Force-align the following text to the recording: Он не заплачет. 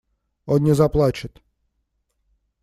Он 0.47 0.63
не 0.63 0.73
заплачет. 0.73 1.43